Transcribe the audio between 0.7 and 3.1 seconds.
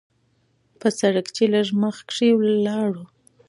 پۀ سړک چې لږ مخکښې لاړو